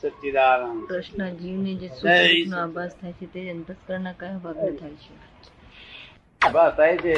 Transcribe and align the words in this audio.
સચ્ચિદાનંદ. 0.00 0.86
પ્રશ્ન 0.88 1.22
જીવને 1.40 1.72
જે 1.80 1.88
સુખ 1.88 2.54
આભાસ 2.58 2.92
થાય 3.00 3.14
છે 3.18 3.26
તે 3.32 3.40
અંતસ્કરણના 3.54 4.12
કયા 4.20 4.42
ભાગને 4.44 4.70
થાય 4.76 4.96
છે? 5.02 5.12
આભાસ 6.42 6.72
થાય 6.76 6.96
છે 6.98 7.14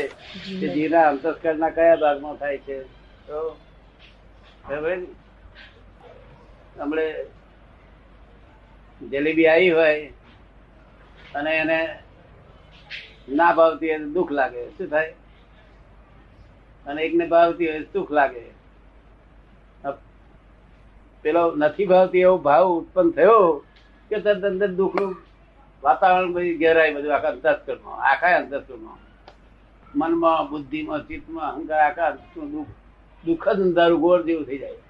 કે 0.61 0.67
જીવને 0.75 1.01
અંતસ્કરણના 1.03 1.71
કયા 1.77 1.97
ભાગમાં 1.97 2.37
થાય 2.37 2.59
છે? 2.59 2.79
તો 3.27 3.39
હમણે 6.79 7.07
જલેબી 9.01 9.49
આવી 9.49 9.71
હોય 9.71 9.97
અને 11.35 11.51
એને 11.57 11.79
ના 13.29 13.53
ભાવતી 13.59 13.91
હોય 13.91 14.09
દુઃખ 14.17 14.33
લાગે. 14.39 14.63
શું 14.79 14.89
થાય? 14.89 15.13
અને 16.87 17.01
એકને 17.03 17.25
ભાવતી 17.27 17.69
હોય 17.71 17.83
સુખ 17.93 18.13
લાગે. 18.13 18.45
પેલો 21.23 21.43
નથી 21.57 21.87
ભાવતી 21.87 22.21
એવો 22.21 22.37
ભાવ 22.39 22.67
ઉત્પન્ન 22.79 23.11
થયો 23.11 23.43
કે 24.11 24.17
તરત 24.21 24.45
અંદર 24.45 24.71
દુઃખનું 24.81 25.13
વાતાવરણ 25.83 26.33
બધી 26.33 26.59
ઘેરાય 26.59 26.95
બધું 26.95 27.15
આખા 27.15 27.33
અંતસ્કરમાં 27.33 27.99
આખા 28.11 28.37
અંતસ્કરમાં 28.37 29.01
મનમાં 29.95 30.51
બુદ્ધિમાં 30.51 31.03
ચિત્તમાં 31.09 31.49
અહંકાર 31.51 31.81
આખા 31.81 32.11
દુઃખ 32.35 32.73
દુઃખ 33.25 33.49
જ 33.57 33.61
અંધારું 33.61 34.01
ગોળ 34.01 34.23
જેવું 34.23 34.47
થઈ 34.47 34.59
જાય. 34.59 34.81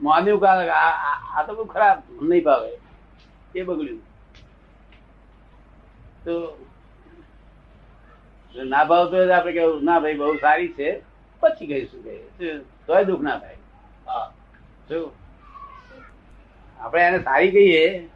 માન્યું 0.00 0.40
કે 0.40 0.46
આ 0.46 1.42
તો 1.46 1.52
બહુ 1.54 1.64
ખરાબ 1.64 1.98
નહીં 2.22 2.44
ભાવે. 2.44 2.70
એ 3.54 3.62
બગડ્યું. 3.62 4.00
તો 6.24 6.34
ના 8.54 8.84
ભાવતો 8.84 9.16
આપણે 9.34 9.52
કેવું 9.52 9.84
ના 9.84 9.98
ભાઈ 10.00 10.18
બહુ 10.22 10.34
સારી 10.40 10.72
છે. 10.78 10.88
પછી 11.42 11.66
કહીશું 11.66 12.00
કે? 12.04 12.14
તોય 12.86 13.04
દુઃખ 13.04 13.22
ના 13.28 13.38
થાય. 13.38 13.58
હા. 14.06 14.26
શું 14.88 15.25
આપણે 16.80 17.06
એને 17.08 17.22
સારી 17.24 17.52
કહીએ 17.52 18.08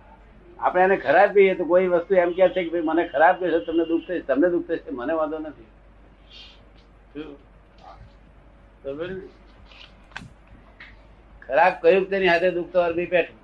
આપણે 0.58 0.84
એને 0.84 0.96
ખરાબ 0.98 1.34
કહીએ 1.34 1.56
તો 1.58 1.64
કોઈ 1.66 1.88
વસ્તુ 1.88 2.14
એમ 2.22 2.34
કે 2.34 2.48
છે 2.48 2.64
કે 2.64 2.70
ભાઈ 2.72 2.84
મને 2.84 3.08
ખરાબ 3.08 3.38
કહે 3.40 3.60
તમને 3.66 3.84
દુઃખ 3.90 4.06
થશે 4.06 4.22
તમને 4.28 4.48
દુઃખ 4.54 4.66
થશે 4.70 4.90
મને 4.92 5.14
વાંધો 5.14 5.38
નથી? 5.40 5.68
ખરાબ 11.42 11.74
કહ્યું 11.82 12.06
તેની 12.10 12.28
હાથે 12.28 12.50
દુઃખ 12.56 12.72
તો 12.72 12.82
અરબી 12.82 13.06
પેઠું 13.06 13.36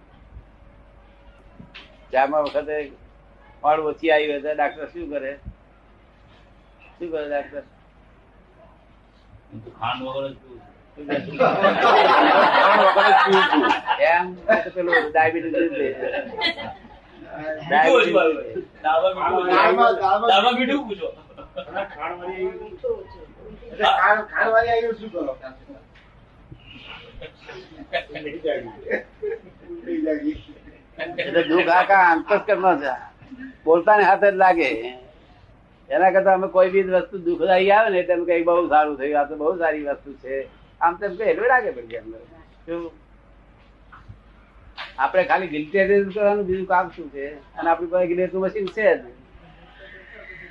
જામા 2.13 2.43
વખતે 2.45 2.77
ફળ 3.63 3.81
ઓછી 3.91 4.11
આવી 4.13 4.31
હોય 4.31 4.43
તો 4.43 4.49
ડાક્ટર 4.55 4.89
શું 4.93 5.11
કરે? 5.13 5.33
શું 6.93 7.11
કરે 7.11 7.27
ડાક્ટર? 7.27 7.63
ખાંડ 9.75 10.03
વગર 10.05 10.25
જ 10.27 10.29
છું. 10.37 10.61
એમ 10.97 11.03
તો 14.65 14.71
પેલું 14.75 14.95
ડાયાબિટીસ 15.11 15.55
એટલે 15.55 15.87
છે. 32.81 32.95
બોલતાની 33.65 34.05
હાથે 34.05 34.29
જ 34.33 34.35
લાગે. 34.35 34.69
એના 35.91 36.11
કરતા 36.11 36.35
અમે 36.35 36.49
કોઈ 36.49 36.71
બી 36.71 36.83
વસ્તુ 36.83 37.19
દુઃખદાયી 37.19 37.71
આવે 37.71 37.91
ને 37.91 38.03
તેમ 38.03 38.25
કઈ 38.25 38.43
બહુ 38.43 38.69
સારું 38.69 38.97
થયું. 38.99 39.21
આ 39.21 39.25
તો 39.25 39.37
બહુ 39.37 39.59
સારી 39.59 39.85
વસ્તુ 39.85 40.11
છે. 40.13 40.49
આમ 40.81 40.97
તેમ 40.97 41.17
કઈ 41.17 41.25
હેલવે 41.25 41.49
લાગે 41.49 41.71
પછી 41.71 41.97
અંદર. 41.97 42.19
શું? 42.67 43.06
આપણે 44.99 45.25
ખાલી 45.25 45.47
ગિલ્ટી 45.47 46.11
કરવાનું 46.15 46.47
બીજું 46.47 46.67
કામ 46.67 46.91
શું 46.91 47.11
છે? 47.11 47.27
અને 47.55 47.71
આપણી 47.71 47.87
પાસે 47.87 48.07
ગિલેટનું 48.07 48.43
મશીન 48.43 48.67
છે 48.67 48.99
જ 48.99 49.05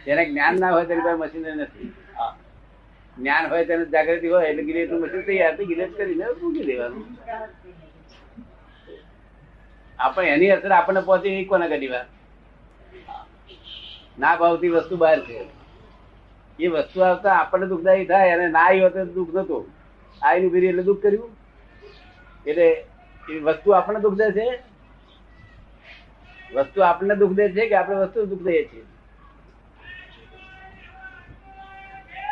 જેને 0.05 0.25
જ્ઞાન 0.25 0.59
ના 0.59 0.71
હોય 0.71 0.85
તેની 0.85 1.01
પાસે 1.01 1.17
મશીન 1.17 1.57
નથી. 1.57 1.93
જ્ઞાન 3.17 3.49
હોય 3.49 3.65
તેને 3.65 3.85
જાગૃતિ 3.85 4.27
હોય 4.27 4.47
એટલે 4.47 4.63
ગિલેટનું 4.63 5.01
મશીન 5.01 5.21
તૈયાર 5.21 5.57
થઈ 5.57 5.65
ગિલેટ 5.65 5.97
કરીને 5.97 6.25
મૂકી 6.41 6.63
દેવાનું. 6.63 7.17
આપણે 9.99 10.27
એની 10.27 10.49
અસર 10.49 10.71
આપણને 10.71 11.01
પહોંચે 11.01 11.29
એ 11.29 11.43
કોને 11.45 11.67
ઘણી 11.69 11.87
વાર? 11.87 12.05
ના 14.19 14.35
ભાવતી 14.35 14.69
વસ્તુ 14.69 14.97
બહાર 14.97 15.19
છે. 15.19 15.45
એ 16.59 16.67
વસ્તુ 16.67 17.01
આવતા 17.01 17.33
આપણને 17.33 17.67
દુઃખદાયી 17.67 18.05
થાય 18.05 18.31
અને 18.31 18.47
ના 18.47 18.59
આવી 18.59 18.81
હોય 18.81 18.89
તો 18.89 19.05
દુઃખ 19.05 19.33
નતું 19.33 19.71
આવીને 20.25 20.49
ફીરી 20.49 20.67
એટલે 20.67 20.83
દુઃખ 20.83 21.01
કર્યું. 21.01 21.29
એટલે 22.45 22.85
એ 23.29 23.39
વસ્તુ 23.39 23.71
આપણને 23.71 23.99
દુઃખ 23.99 24.17
દે 24.17 24.31
છે? 24.31 24.47
વસ્તુ 26.53 26.81
આપણને 26.81 27.15
દુઃખ 27.15 27.33
દે 27.33 27.49
છે 27.49 27.67
કે 27.69 27.75
આપણે 27.75 28.05
વસ્તુ 28.05 28.25
દુઃખ 28.25 28.43
દઈએ 28.43 28.63
છીએ? 28.69 28.83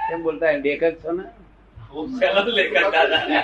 કેમ 0.10 0.24
બોલતા? 0.24 0.52
લેખક 0.52 1.02
છો 1.04 1.12
ને? 1.12 1.24
ખૂબ 1.78 2.10
સરસ 2.10 2.48
લેખક 2.48 2.74
દાદા. 2.92 3.44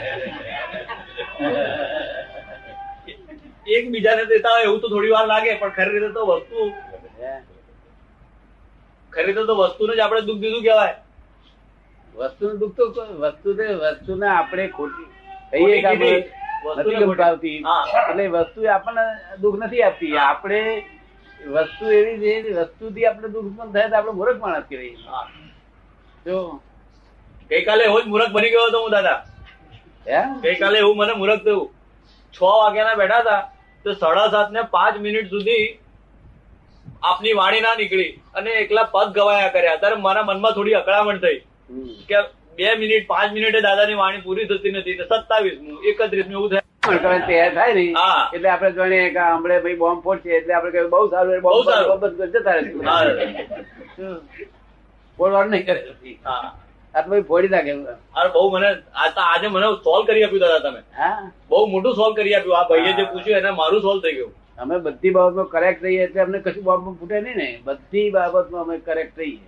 એક 3.67 3.91
બીજાને 3.91 4.25
દેતા 4.25 4.51
હોય 4.51 4.63
એવું 4.63 4.81
તો 4.81 4.89
થોડી 4.89 5.11
વાર 5.11 5.27
લાગે 5.27 5.59
પણ 5.59 5.69
ખરી 5.69 5.99
રીતે 5.99 6.13
તો 6.13 6.25
વસ્તુ? 6.25 6.73
ખરી 9.13 9.25
રીતે 9.25 9.45
તો 9.45 9.55
વસ્તુને 9.55 9.93
જ 9.95 9.99
આપણે 9.99 10.21
દુઃખ 10.21 10.41
દીધું 10.41 10.63
કહેવાય. 10.63 10.95
વસ્તુનું 12.15 12.59
દુઃખ 12.59 12.75
તો 12.75 12.85
વસ્તુ 13.21 13.49
વસ્તુને 13.81 14.27
આપણે 14.27 14.67
ખોટી 14.67 15.07
કહીએ 15.51 15.81
કે 15.81 16.11
નથી 16.67 16.95
ગમતાવતી 16.95 17.57
એટલે 18.09 18.27
વસ્તુ 18.27 18.67
આપણને 18.67 19.37
દુઃખ 19.37 19.59
નથી 19.63 19.81
આપતી. 19.81 20.17
આપણે 20.17 20.83
વસ્તુ 21.47 21.91
એવી 21.91 22.43
છે 22.43 22.51
વસ્તુથી 22.51 23.05
આપણે 23.05 23.27
દુઃખ 23.27 23.45
ઉત્પન્ન 23.45 23.71
થાય 23.71 23.89
તો 23.89 23.95
આપણે 23.95 24.11
મૂર્ખ 24.11 24.39
માણસ 24.39 24.63
કહેવાય. 24.69 24.89
જો. 26.25 26.61
ગઈકાલે 27.49 27.83
એવો 27.83 28.01
જ 28.01 28.05
મૂર્ખ 28.05 28.31
બની 28.31 28.49
ગયો 28.49 28.67
હતો 28.67 28.81
હું 28.83 28.91
દાદા. 28.91 29.25
હે? 30.07 30.19
ગઈકાલે 30.41 30.79
એવું 30.79 30.97
મને 30.97 31.13
મૂર્ખ 31.13 31.43
થયું. 31.43 31.69
છ 32.33 32.41
વાગ્યાના 32.41 32.95
બેઠા 32.95 33.19
હતા 33.19 33.41
તો 33.83 33.93
સાડા 33.93 34.27
સાત 34.27 34.51
ને 34.51 34.61
પાંચ 34.61 34.97
મિનિટ 34.99 35.29
સુધી 35.29 35.79
આપની 37.03 37.33
વાણી 37.33 37.61
ના 37.61 37.75
નીકળી 37.75 38.11
અને 38.35 38.51
એકલા 38.51 38.83
પગ 38.83 39.15
ગવાયા 39.15 39.49
કર્યા. 39.49 39.75
ત્યારે 39.75 39.95
મારા 39.95 40.23
મનમાં 40.23 40.51
થોડી 40.51 40.73
અકળામણ 40.73 41.17
થઈ 41.17 41.37
કે 42.07 42.15
બે 42.59 42.71
મિનિટ 42.83 43.07
પાંચ 43.11 43.35
મિનિટે 43.37 43.59
દાદાની 43.67 43.97
વાણી 44.01 44.23
પૂરી 44.29 44.47
થતી 44.51 44.73
નથી 44.75 44.95
એવું 44.99 46.49
થાય. 46.49 47.19
તૈયાર 47.27 47.51
થાય 47.57 47.73
ને 47.77 47.83
એટલે 48.35 48.49
આપણે 48.53 48.71
જાણીએ 48.77 49.09
કે 49.17 49.25
હમણે 49.25 49.59
ભાઈ 49.65 49.77
બોમ્બ 49.83 50.01
ફોડશે 50.07 50.37
એટલે 50.39 50.53
આપણે 50.59 50.71
કહીએ 50.75 50.87
બહુ 50.95 51.03
સારું 51.11 51.43
બહુ 51.45 51.59
સારું. 51.67 51.99
બંધ 52.01 52.31
જતા 52.37 52.55
રહેશું. 52.57 52.81
ફોડવાનું 55.17 55.51
નહીં 55.51 55.65
કરે. 55.65 55.81
હા. 56.25 56.49
આ 56.95 57.01
તો 57.01 57.07
ભાઈ 57.09 57.27
ફોડી 57.31 57.53
નાખે 57.53 57.71
અરે 58.23 58.29
બહુ 58.35 58.43
મને 58.55 58.69
આજે 59.05 59.47
મને 59.47 59.67
સોલ્વ 59.87 60.03
કરી 60.09 60.23
આપ્યું 60.27 60.43
દાદા 60.45 60.61
તમે. 60.65 60.81
હા? 60.99 61.31
બહુ 61.53 61.63
મોટું 61.75 61.97
સોલ્વ 62.01 62.19
કરી 62.19 62.35
આપ્યું. 62.39 62.57
આ 62.59 62.67
ભાઈએ 62.73 62.93
જે 62.99 63.07
પૂછ્યું 63.13 63.39
એને 63.41 63.51
મારું 63.61 63.81
સોલ્વ 63.87 64.01
થઈ 64.07 64.15
ગયું. 64.19 64.33
અમે 64.65 64.75
બધી 64.85 65.15
બાબતમાં 65.17 65.49
કરેક્ટ 65.55 65.83
રહીએ 65.87 66.03
એટલે 66.03 66.21
અમને 66.27 66.39
કશું 66.45 66.63
બોમ્બ 66.69 66.87
ફૂટે 66.99 67.17
નહીં 67.25 67.37
ને. 67.41 67.49
બધી 67.63 68.09
બાબતમાં 68.19 68.61
અમે 68.67 68.77
કરેક્ટ 68.91 69.19
રહીએ. 69.19 69.39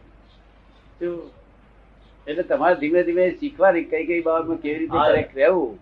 શું? 0.99 1.21
એટલે 2.27 2.43
તમારે 2.45 2.79
ધીમે 2.79 3.03
ધીમે 3.03 3.29
શીખવાની 3.35 3.85
કઈ 3.85 4.03
કઈ 4.05 4.23
બાબતમાં 4.23 4.59
કેવી 4.59 4.81
રીતે 4.81 5.05
કરેક્ટ 5.05 5.37
રહેવું 5.37 5.77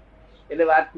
એટલે 0.50 0.66
વાત 0.66 0.94